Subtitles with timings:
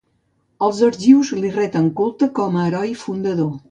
[0.67, 3.59] Els argius li retien culte com a heroi fundador.